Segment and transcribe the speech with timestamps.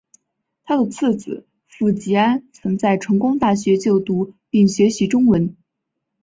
[0.63, 5.55] 他的次子傅吉安曾在成功大学就读并学习中文。